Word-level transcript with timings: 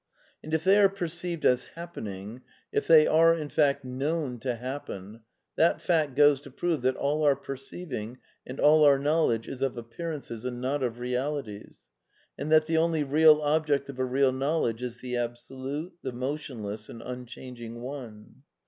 And 0.43 0.51
if 0.51 0.63
they 0.63 0.79
are 0.79 0.89
perceived 0.89 1.45
as 1.45 1.65
happening, 1.75 2.41
if 2.71 2.87
they 2.87 3.05
are, 3.05 3.37
in 3.37 3.49
fact, 3.49 3.85
known 3.85 4.39
to 4.39 4.55
happen, 4.55 5.19
that 5.57 5.79
fact 5.79 6.15
goes 6.15 6.41
to 6.41 6.49
prove 6.49 6.81
that 6.81 6.95
all 6.95 7.23
our 7.23 7.35
perceiving 7.35 8.17
and 8.43 8.59
all 8.59 8.83
our 8.83 8.97
knowledge 8.97 9.47
is 9.47 9.61
of 9.61 9.77
appearances 9.77 10.43
and 10.43 10.57
m)t 10.57 10.83
of 10.83 10.97
realities, 10.97 11.81
and 12.35 12.51
that 12.51 12.65
the 12.65 12.77
only 12.77 13.03
real 13.03 13.43
ob 13.43 13.67
ject 13.67 13.89
of 13.89 13.99
a 13.99 14.03
real 14.03 14.31
knowledge 14.31 14.81
is 14.81 14.97
the 15.01 15.15
Absolute, 15.17 15.93
the 16.01 16.11
motionless 16.13 16.89
and 16.89 17.03
unchanging 17.03 17.79
One. 17.81 18.41